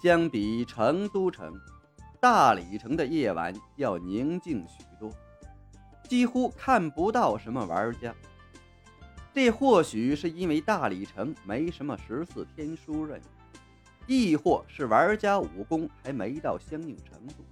[0.00, 1.58] 相比成都城，
[2.20, 5.10] 大理城的夜晚要宁静许多，
[6.08, 8.14] 几乎看不到什么玩家。
[9.34, 13.20] 这或许是因为大理城没什么十四天书任，
[14.06, 17.44] 亦或是玩家武功还没到相应程度。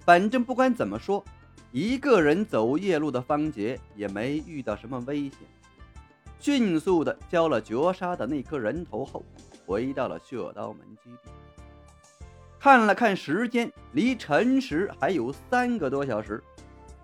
[0.00, 1.22] 反正不管怎么说，
[1.72, 5.38] 一个人走夜路的方杰也没遇到什么危险，
[6.38, 9.22] 迅速的交了绝杀的那颗人头后，
[9.66, 11.30] 回到了血刀门基地。
[12.66, 16.42] 看了看时间，离辰时还有三个多小时，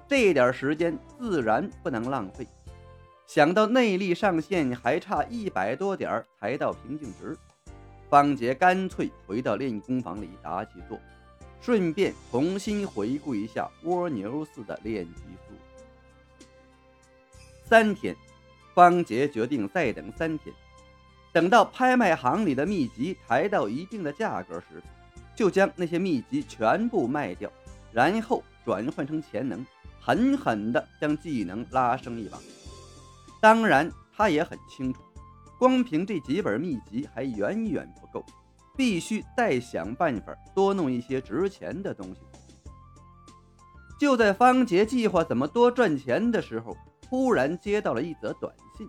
[0.09, 2.45] 这点时间自然不能浪费。
[3.29, 7.39] 想到内力上限还差一百多点才到瓶颈值，
[8.11, 10.99] 方杰干脆回到练功房里打起坐，
[11.61, 16.45] 顺便重新回顾一下蜗牛似的练级速。
[17.65, 18.17] 三天，
[18.75, 20.53] 方杰决定再等三天，
[21.33, 24.83] 等到拍卖行里的秘籍抬到一定的价格时，
[25.35, 27.51] 就将那些秘籍全部卖掉，
[27.93, 29.65] 然后转换成潜能，
[30.01, 32.39] 狠狠地将技能拉升一把。
[33.41, 35.01] 当然，他也很清楚，
[35.59, 38.25] 光凭这几本秘籍还远远不够，
[38.77, 42.21] 必须再想办法多弄一些值钱的东西。
[43.99, 48.89] 就在方杰计划怎么多赚钱的时候，突然接到了一则短信。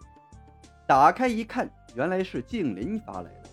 [0.87, 3.43] 打开一看，原来是静林发来的。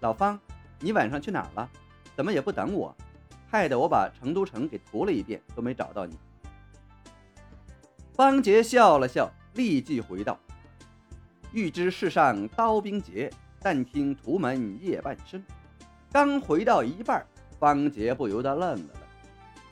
[0.00, 0.40] 老方，
[0.80, 1.70] 你晚上去哪儿了？
[2.16, 2.94] 怎么也不等我？
[3.48, 6.16] 害得我把成都城给涂了一遍，都没找到你。
[8.12, 9.30] 方杰笑了笑。
[9.54, 10.38] 立即回道
[11.52, 13.28] ：“欲知世上刀兵劫，
[13.60, 15.42] 但听屠门夜半声。”
[16.12, 17.26] 刚回到一半，
[17.58, 19.02] 方杰不由得愣了愣，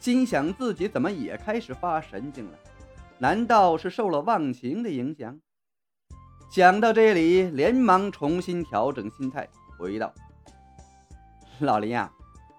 [0.01, 2.59] 心想自己怎么也开始发神经了？
[3.19, 5.41] 难道是受了忘情的影响？
[6.51, 9.48] 想到这里，连忙重新调整心态，
[9.79, 10.13] 回道
[11.67, 12.13] ：“老林啊，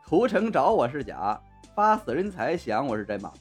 [0.06, 1.40] 屠城找我是假，
[1.74, 3.34] 发死人财想我是真吧？”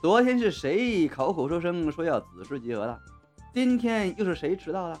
[0.00, 3.00] 昨天是谁口口声声说要子时集合的？
[3.52, 4.98] 今天又是谁迟到了？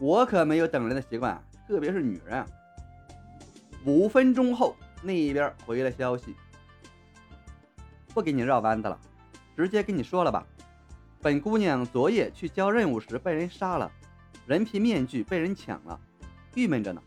[0.00, 2.42] 我可没有等人的习惯，特别是女人。
[3.84, 6.34] 五分钟后，那边回了消息，
[8.14, 8.98] 不给你绕弯子了，
[9.54, 10.46] 直接跟你说了吧。
[11.20, 13.90] 本姑娘昨夜去交任务时被人杀了，
[14.46, 16.00] 人皮面具被人抢了，
[16.54, 17.02] 郁闷着呢。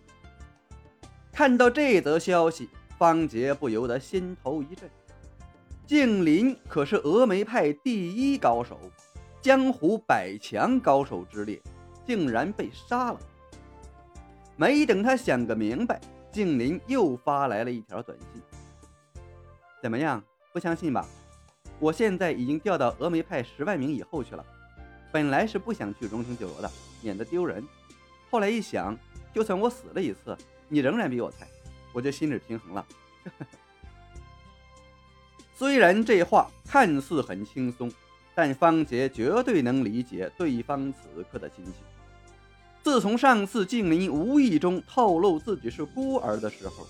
[1.34, 4.88] 看到这则消息，方杰不由得心头一震。
[5.88, 8.80] 静林可是峨眉派第一高手，
[9.42, 11.60] 江湖百强高手之列，
[12.06, 13.20] 竟然被杀了。
[14.56, 16.00] 没等他想个明白，
[16.32, 18.40] 静林又发来了一条短信
[19.82, 20.24] ：“怎么样，
[20.54, 21.04] 不相信吧？
[21.80, 24.46] 我现在已经调到峨眉派十万名以后去了。
[25.12, 26.72] 本来是不想去荣城酒楼的，
[27.02, 27.68] 免得丢人。
[28.30, 28.96] 后来一想，
[29.34, 30.38] 就算我死了一次，
[30.70, 31.48] 你仍然比我菜，
[31.94, 32.86] 我就心理平衡了。”
[35.56, 37.92] 虽然这话看似很轻松，
[38.34, 41.74] 但方杰绝对能理解对方此刻的心情。
[42.82, 46.86] 自从上次静林无意中透露自己是孤儿的时候，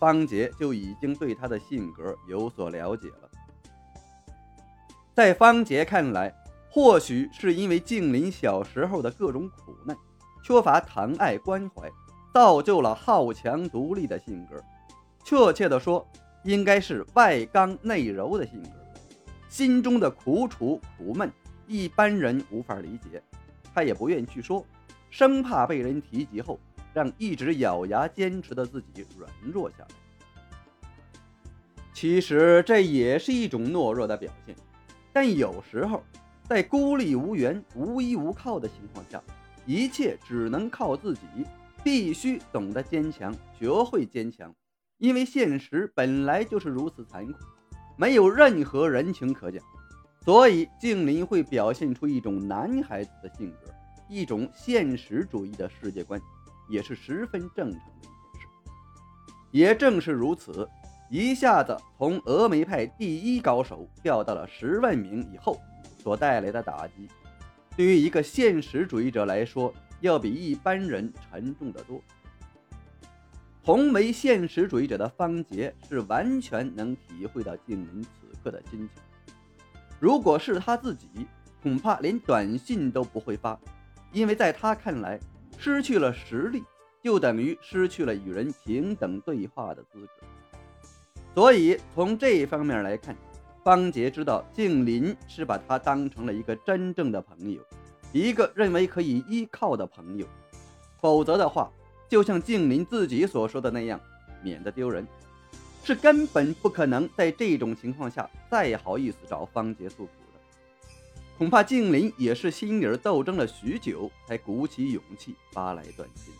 [0.00, 3.30] 方杰就已经对他的性格有所了解了。
[5.14, 6.34] 在方杰看来，
[6.68, 9.96] 或许是因为静林小时候的各种苦难，
[10.42, 11.88] 缺乏疼爱关怀，
[12.36, 14.62] 造就了好强独立的性格。
[15.24, 16.06] 确切地说，
[16.44, 18.68] 应该是外刚内柔的性格，
[19.48, 21.32] 心中的苦楚苦闷，
[21.66, 23.22] 一般人无法理解，
[23.74, 24.62] 他也不愿去说，
[25.08, 26.60] 生怕被人提及后，
[26.92, 29.88] 让一直咬牙坚持的自己软弱下来。
[31.94, 34.54] 其实这也是一种懦弱的表现，
[35.10, 36.04] 但有时候
[36.46, 39.22] 在孤立无援、无依无靠的情况下，
[39.64, 41.22] 一切只能靠自己，
[41.86, 44.52] 必须懂得坚强，学会坚强。
[44.98, 47.38] 因为现实本来就是如此残酷，
[47.96, 49.62] 没有任何人情可讲，
[50.24, 53.72] 所以静林会表现出一种男孩子的性格，
[54.08, 56.20] 一种现实主义的世界观，
[56.68, 58.48] 也是十分正常的一件事。
[59.52, 60.68] 也正是如此，
[61.08, 65.56] 一下子从峨眉派第一高手掉到了十万名以后，
[66.02, 67.08] 所带来的打击，
[67.76, 72.00] 对于一个现实主义者来说，要比一般人沉重得多。
[73.64, 78.10] 同为现实主义者的方杰是完全能体会到静林此
[78.42, 79.02] 刻的心情。
[79.98, 81.08] 如果是他自己，
[81.62, 83.58] 恐怕连短信都不会发，
[84.12, 85.18] 因为在他看来，
[85.58, 86.62] 失去了实力
[87.02, 90.12] 就等于失去了与人平等对话的资格。
[91.34, 93.16] 所以从这方面来看，
[93.64, 97.60] 方杰知道静林是把他当成了一个真正的朋友，
[98.20, 100.26] 一个认为可以依靠的朋友。
[101.00, 101.70] 否则的话，
[102.08, 104.00] 就像静林自己所说的那样，
[104.42, 105.06] 免得丢人。
[105.84, 110.40] 是根本不可能在这种情况下再好意思找方杰诉苦的。
[111.38, 116.34] 恐怕静林也是心里斗争了许久，才鼓起勇气发来短信。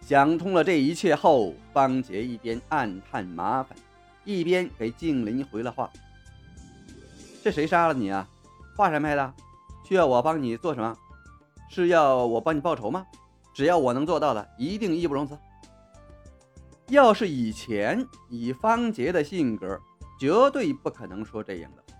[0.00, 3.78] 想通了这一切后，方杰一边暗叹麻烦，
[4.24, 5.88] 一边给静林回了话
[7.44, 8.28] ：“这谁杀了你啊？
[8.76, 9.34] 华山派的？
[9.92, 10.96] 需要我帮你做什么？
[11.68, 13.06] 是要我帮你报仇吗？
[13.52, 15.36] 只要我能做到的，一定义不容辞。”
[16.88, 19.78] 要是以前以方杰的性格，
[20.18, 21.94] 绝对不可能说这样的。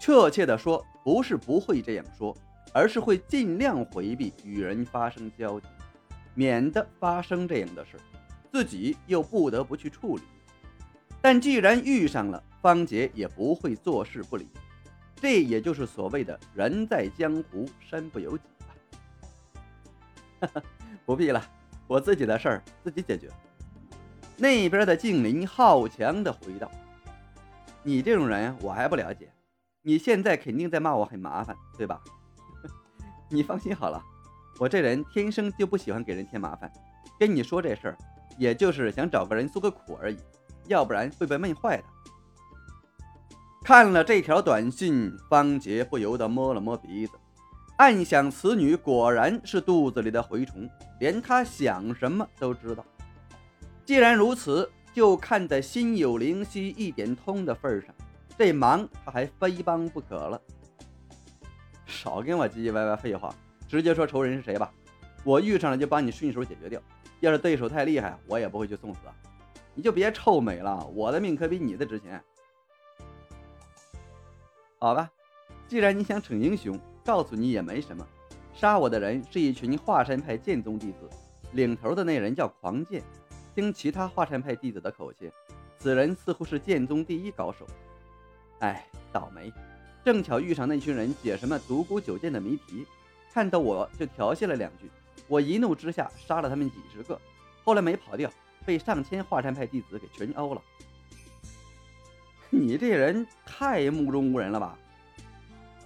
[0.00, 2.34] 确切的说，不是不会这样说，
[2.72, 5.66] 而是会尽量回避与人发生交集，
[6.32, 7.98] 免得发生这样的事，
[8.50, 10.22] 自己又不得不去处理。
[11.20, 14.48] 但既然遇上了，方杰也不会坐视不理。
[15.16, 18.44] 这也就是所谓的人在江湖，身不由己
[20.40, 20.62] 吧。
[21.06, 21.42] 不必了，
[21.86, 23.30] 我自己的事儿自己解决。
[24.36, 26.70] 那边的静林好强的回道
[27.82, 29.32] ：“你这种人我还不了解，
[29.80, 31.98] 你现在肯定在骂我很麻烦，对吧？
[33.30, 34.02] 你放心好了，
[34.58, 36.70] 我这人天生就不喜欢给人添麻烦。
[37.18, 37.96] 跟你说这事儿，
[38.36, 40.18] 也就是想找个人诉个苦而已，
[40.66, 41.84] 要不然会被闷坏的。”
[43.66, 47.14] 看了这条短信，方杰不由得摸了摸鼻子，
[47.78, 50.70] 暗想：此女果然是肚子里的蛔虫，
[51.00, 52.86] 连她想什么都知道。
[53.84, 57.92] 既然如此，就看在心有灵犀一点通的份上，
[58.38, 60.40] 这忙他还非帮不可了。
[61.86, 63.34] 少跟我唧唧歪歪废话，
[63.66, 64.72] 直接说仇人是谁吧。
[65.24, 66.80] 我遇上了就帮你顺手解决掉。
[67.18, 69.00] 要是对手太厉害，我也不会去送死。
[69.74, 72.22] 你就别臭美了，我的命可比你的值钱。
[74.78, 75.10] 好吧，
[75.66, 78.06] 既然你想逞英雄，告诉你也没什么。
[78.52, 81.08] 杀我的人是一群华山派剑宗弟子，
[81.52, 83.02] 领头的那人叫狂剑。
[83.54, 85.32] 听其他华山派弟子的口气，
[85.78, 87.66] 此人似乎是剑宗第一高手。
[88.58, 89.50] 哎，倒霉，
[90.04, 92.86] 正巧遇上那群人解什么独孤九剑的谜题，
[93.32, 94.90] 看到我就调戏了两句，
[95.26, 97.18] 我一怒之下杀了他们几十个，
[97.64, 98.30] 后来没跑掉，
[98.66, 100.60] 被上千华山派弟子给群殴了。
[102.50, 104.78] 你这人太目中无人了吧？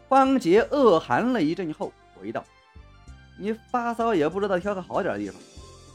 [0.09, 2.45] 方杰恶寒了一阵后回道
[3.39, 5.41] ：“你发骚也不知道挑个好点的地方。”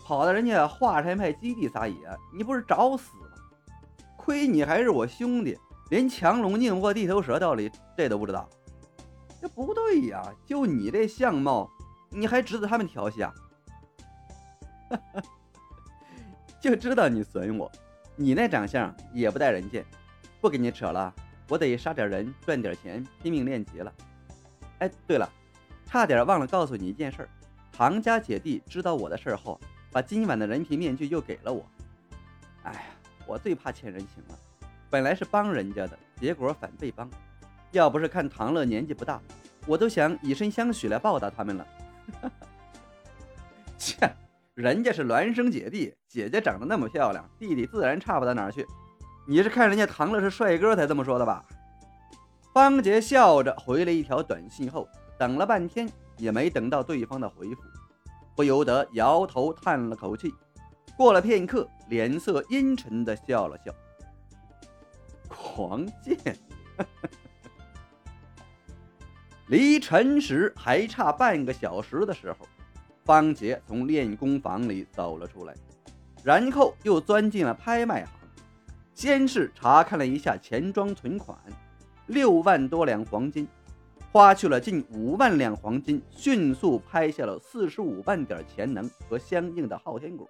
[0.06, 1.96] 跑到人家华山派基地撒野，
[2.32, 3.28] 你不是找死吗？
[4.16, 5.58] 亏你还是我兄弟，
[5.90, 8.48] 连强龙宁波地头蛇道理这都不知道，
[9.42, 10.24] 这不对呀！
[10.46, 11.70] 就你这相貌，
[12.10, 13.34] 你还值得他们调戏啊？
[16.62, 17.72] 就知道你损我，
[18.16, 19.84] 你那长相也不待人见。
[20.46, 21.12] 不跟你扯了，
[21.50, 23.92] 我得杀点人赚点钱，拼命练级了。
[24.78, 25.28] 哎，对了，
[25.88, 27.30] 差点忘了告诉你一件事儿，
[27.72, 29.60] 唐家姐弟知道我的事儿后。
[29.92, 31.66] 把今晚的人皮面具又给了我。
[32.62, 32.80] 哎呀，
[33.26, 34.38] 我最怕欠人情了。
[34.88, 37.10] 本来是帮人家的，结果反被帮。
[37.72, 39.20] 要不是看唐乐年纪不大，
[39.66, 41.68] 我都想以身相许来报答他们了。
[43.80, 44.14] 切，
[44.54, 48.64] 人家是孪生姐弟，姐姐长得那么漂亮，弟弟自然差不到哪儿去。
[49.27, 51.44] 你是看人家唐乐是帅哥才这么说的吧？
[52.53, 57.62] 方杰笑着回了一条短信后，等了半天也没等到对方的回复。
[58.36, 60.32] 不由得摇头叹了口气，
[60.96, 63.74] 过了片刻，脸色阴沉的笑了笑。
[65.27, 66.17] 狂剑，
[69.48, 72.48] 离辰时还差半个小时的时候，
[73.03, 75.53] 方杰从练功房里走了出来，
[76.24, 78.25] 然后又钻进了拍卖行，
[78.96, 81.38] 先是查看了一下钱庄存款，
[82.08, 83.46] 六万多两黄金。
[84.10, 90.25] 花去了近五万两黄金，迅速拍下了四十五万点钱能和相应的昊天果，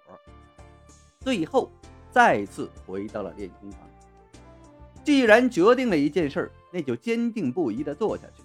[1.20, 1.70] 最后
[2.10, 3.80] 再次回到了练功房。
[5.04, 8.42] 既然决定了一件事，那就坚定不移地做下去。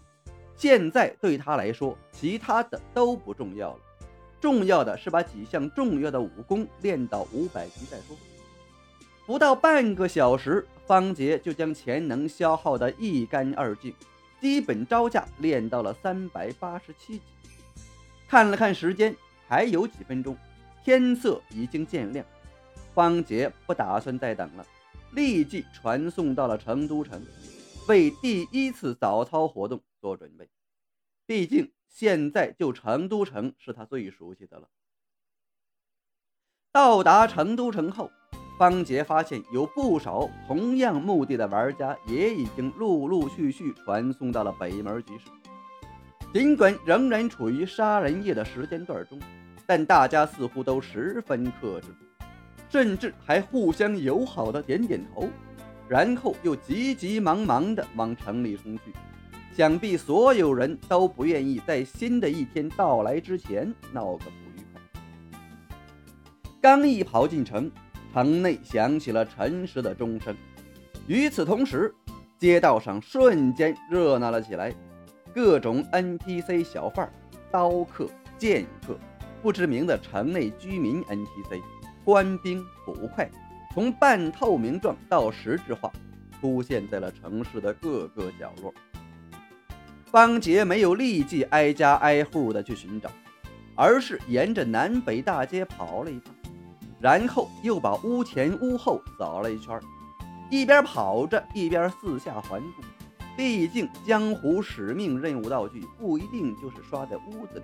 [0.56, 3.80] 现在对他来说，其他的都不重要了，
[4.40, 8.16] 重要的是把几项重要的武功练到五百级再说。
[9.32, 13.96] 不到半个小时，方杰就将潜能消耗得一干二净。
[14.42, 17.24] 基本招架练到了三百八十七级，
[18.28, 19.16] 看了看时间，
[19.48, 20.36] 还有几分钟，
[20.84, 22.26] 天色已经渐亮。
[22.94, 24.66] 方杰不打算再等了，
[25.14, 27.26] 立即传送到了成都城，
[27.88, 30.50] 为第一次早操活动做准备。
[31.26, 34.68] 毕竟现在就成都城是他最熟悉的了。
[36.74, 38.12] 到达成都城后。
[38.62, 45.32] 方杰发现有不少同样目的的玩家也已经陆陆续续传送到了北门集市。
[46.32, 49.20] 尽管仍然处于杀人夜的时间段中，
[49.66, 51.88] 但大家似乎都十分克制，
[52.70, 55.28] 甚至还互相友好的点点头，
[55.90, 58.94] 然后又急急忙忙地往城里冲去。
[59.56, 64.82] 想必所有人都不愿意在新的一天到来之前闹个不愉快。
[66.62, 67.72] 刚一跑进城，
[68.14, 70.36] 城内响起了陈氏的钟声。
[71.08, 71.94] 与此同时，
[72.38, 74.74] 街道上瞬间热闹了起来，
[75.34, 77.12] 各种 NPC 小贩、
[77.52, 78.98] 刀客、剑客、
[79.42, 81.62] 不知名的城内居民 NPC、
[82.04, 83.30] 官兵、捕快，
[83.74, 85.92] 从半透明状到实质化，
[86.40, 88.74] 出现在了城市的各个角落。
[90.06, 93.10] 方杰没有立即挨家挨户的去寻找，
[93.76, 96.36] 而是沿着南北大街跑了一趟，
[97.02, 99.80] 然后又把屋前屋后扫了一圈，
[100.50, 102.84] 一边跑着一边四下环顾。
[103.36, 107.64] 毕竟江湖使命任务道具不一定就是刷在屋子里。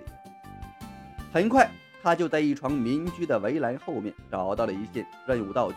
[1.32, 1.70] 很快，
[2.02, 5.76] 他就在一幢民居的围栏后面找到了一件任务道具：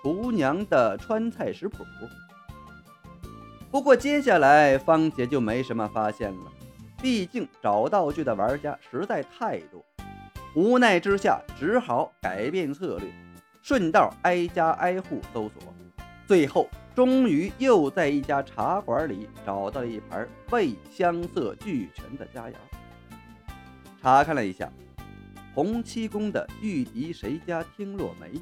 [0.00, 1.84] 厨娘的川菜食谱。
[3.70, 6.52] 不过接下来方杰就没什么发现了，
[7.02, 9.84] 毕竟找道具的玩家实在太多，
[10.54, 13.08] 无奈之下只好改变策略，
[13.62, 15.72] 顺道挨家挨户搜索，
[16.26, 22.54] 最后终于又在一家茶馆里找到了一盘味香色俱全的佳肴。
[24.02, 24.68] 查看了一下，
[25.54, 28.32] 洪七公的玉笛谁家听落梅，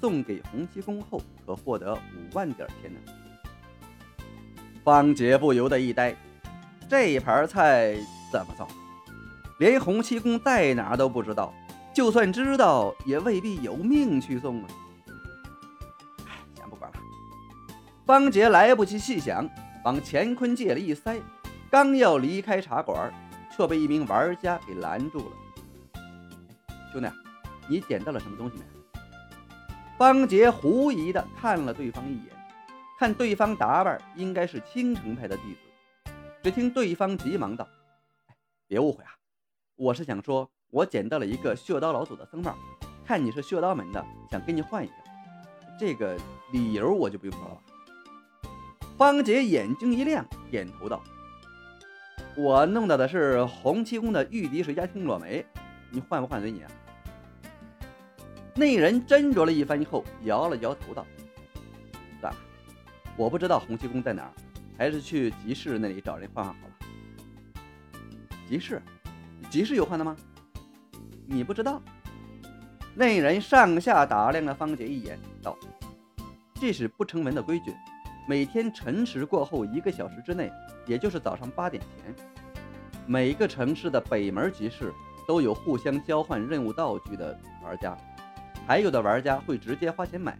[0.00, 3.14] 送给洪七公后可获得五万点天能。
[4.82, 6.16] 方杰不由得一呆，
[6.88, 7.94] 这盘菜
[8.32, 8.66] 怎么做？
[9.58, 11.52] 连洪七公在哪都不知道，
[11.94, 14.68] 就算知道，也未必有命去送啊！
[16.26, 16.98] 哎先不管了。
[18.04, 19.48] 方杰来不及细想，
[19.84, 21.20] 往乾坤戒里一塞，
[21.70, 23.12] 刚要离开茶馆，
[23.56, 25.36] 却被一名玩家给拦住了。
[26.92, 27.08] 兄弟，
[27.68, 28.62] 你捡到了什么东西没？
[29.96, 32.36] 方杰狐疑的看了对方一眼。
[32.98, 36.10] 看对方打扮，应该是青城派的弟子。
[36.42, 37.68] 只听对方急忙道
[38.66, 39.10] ：“别误会啊，
[39.76, 42.56] 我是想说，我捡到了一个血刀老祖的僧帽，
[43.04, 44.94] 看你是血刀门的，想跟你换一下。
[45.78, 46.18] 这个
[46.50, 47.60] 理由我就不用说了吧？”
[48.96, 51.02] 方杰眼睛一亮，点头道
[52.38, 55.44] ：“我弄到的是洪七公的玉笛谁家听落梅，
[55.90, 56.70] 你换不换随你啊。”
[58.56, 61.06] 那人斟酌了一番后，摇了摇头道。
[62.18, 62.38] 算了
[63.14, 64.32] 我不知道洪七公在哪儿，
[64.78, 66.72] 还是去集市那里找人换换好了。
[68.48, 68.80] 集市，
[69.50, 70.16] 集市有换的吗？
[71.26, 71.80] 你不知道？
[72.94, 75.56] 那人上下打量了方杰一眼，道
[76.54, 77.74] ：“这是不成文的规矩，
[78.26, 80.50] 每天辰时过后一个小时之内，
[80.86, 82.14] 也就是早上八点前，
[83.06, 84.92] 每个城市的北门集市
[85.26, 87.96] 都有互相交换任务道具的玩家，
[88.66, 90.38] 还有的玩家会直接花钱买。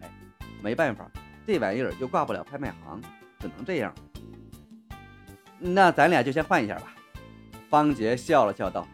[0.62, 1.10] 没办法。”
[1.46, 3.00] 这玩意儿又挂不了拍卖行，
[3.38, 3.94] 只能这样。
[5.60, 6.92] 那咱俩就先换一下吧。
[7.68, 8.86] 方杰笑了笑道：“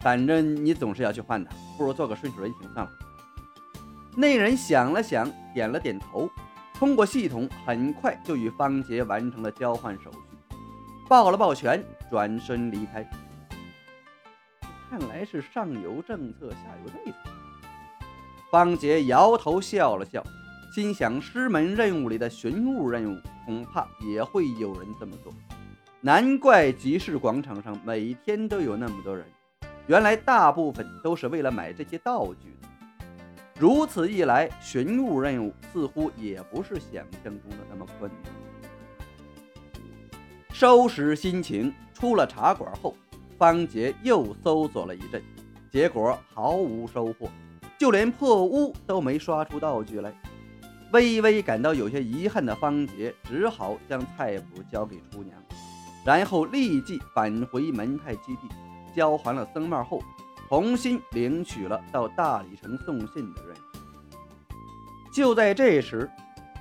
[0.00, 2.90] 反正你总是要去换的，不如做个顺手人情算了。”
[4.16, 6.28] 那人想了想，点了点头，
[6.74, 10.18] 通过系统很快就与方杰完成了交换手续，
[11.08, 13.08] 抱了抱拳，转身离开。
[14.88, 17.18] 看来是上有政策，下有对策。
[18.50, 20.22] 方杰摇头笑了笑。
[20.74, 25.32] 心想，师门任务里的寻物任务，恐怕也会有人这么做。
[26.06, 29.26] 难怪集市广场上每天都有那么多人，
[29.88, 32.56] 原来大部分都是为了买这些道具。
[33.58, 38.32] 如此一来，寻物任务似乎也不是想象中的那么困难。
[40.52, 42.94] 收拾心情，出了茶馆后，
[43.36, 45.20] 方杰又搜索了一阵，
[45.72, 47.28] 结果毫无收获，
[47.76, 50.14] 就连破屋都没刷出道具来。
[50.92, 55.36] 微微感到有些遗憾的方杰，只好将菜谱交给厨娘，
[56.06, 58.48] 然后立即返回门派基地，
[58.94, 60.00] 交还了僧帽后，
[60.48, 63.58] 重新领取了到大理城送信的任务。
[65.12, 66.08] 就在这时，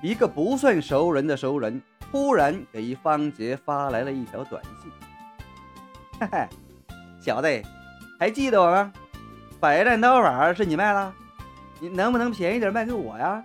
[0.02, 4.92] 一个不算熟人的熟人突然给方杰发来了一条短信
[6.20, 6.48] ：“嘿嘿，
[7.22, 7.62] 小子，
[8.20, 8.92] 还记得我吗？
[9.60, 11.14] 百战刀法是你卖了，
[11.80, 13.44] 你能不能便宜点卖给我呀？”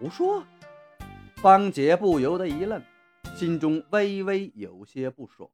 [0.00, 0.42] 胡说！
[1.36, 2.80] 方杰不由得一愣，
[3.36, 5.50] 心中微微有些不爽。